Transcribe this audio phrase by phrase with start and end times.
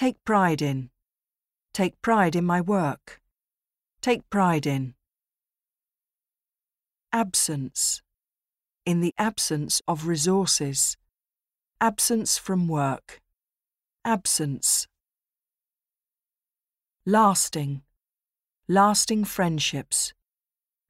[0.00, 0.88] Take pride in.
[1.74, 3.20] Take pride in my work.
[4.00, 4.94] Take pride in.
[7.12, 8.00] Absence.
[8.86, 10.96] In the absence of resources.
[11.82, 13.20] Absence from work.
[14.02, 14.88] Absence.
[17.04, 17.82] Lasting.
[18.68, 20.14] Lasting friendships.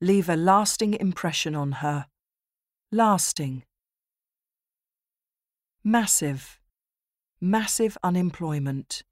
[0.00, 2.06] Leave a lasting impression on her.
[2.92, 3.64] Lasting.
[5.82, 6.59] Massive.
[7.42, 9.02] Massive unemployment.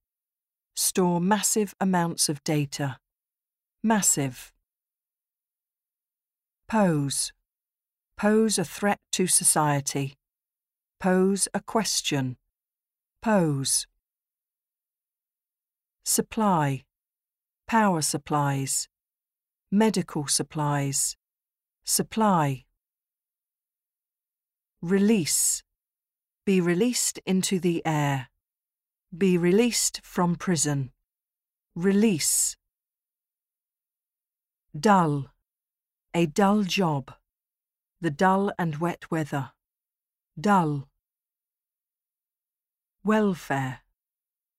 [0.76, 2.98] Store massive amounts of data.
[3.82, 4.52] Massive.
[6.68, 7.32] Pose.
[8.18, 10.18] Pose a threat to society.
[11.00, 12.36] Pose a question.
[13.22, 13.86] Pose.
[16.04, 16.84] Supply.
[17.66, 18.88] Power supplies.
[19.72, 21.16] Medical supplies.
[21.82, 22.66] Supply.
[24.82, 25.62] Release.
[26.48, 28.30] Be released into the air.
[29.14, 30.92] Be released from prison.
[31.74, 32.56] Release.
[34.74, 35.26] Dull.
[36.14, 37.12] A dull job.
[38.00, 39.50] The dull and wet weather.
[40.40, 40.88] Dull.
[43.04, 43.80] Welfare.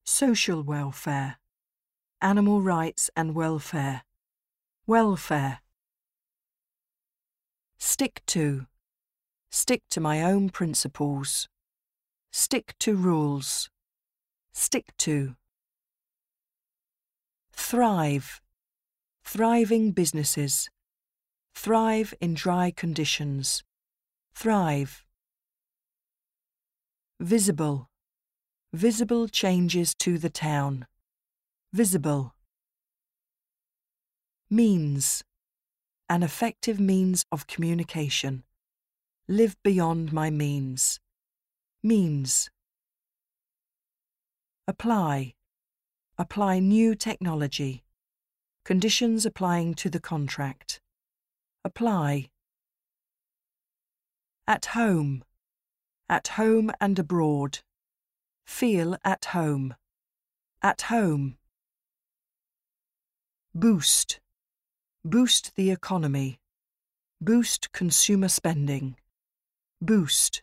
[0.06, 1.38] Social welfare.
[2.22, 4.04] Animal rights and welfare.
[4.86, 5.62] Welfare.
[7.80, 8.68] Stick to.
[9.50, 11.50] Stick to my own principles.
[12.32, 13.70] Stick to rules.
[14.54, 15.36] Stick to.
[17.52, 18.42] Thrive.
[19.24, 20.70] Thriving businesses.
[21.56, 23.64] Thrive in dry conditions.
[24.34, 25.04] Thrive.
[27.20, 27.90] Visible.
[28.74, 30.86] Visible changes to the town.
[31.74, 32.36] Visible.
[34.50, 35.24] Means.
[36.08, 38.44] An effective means of communication.
[39.28, 41.00] Live beyond my means.
[41.82, 42.50] Means.
[44.68, 45.34] Apply.
[46.18, 47.86] Apply new technology.
[48.66, 50.82] Conditions applying to the contract.
[51.64, 52.28] Apply.
[54.46, 55.24] At home.
[56.10, 57.60] At home and abroad.
[58.46, 59.74] Feel at home.
[60.62, 61.38] At home.
[63.56, 64.20] Boost.
[65.06, 66.42] Boost the economy.
[67.22, 68.98] Boost consumer spending.
[69.82, 70.42] Boost.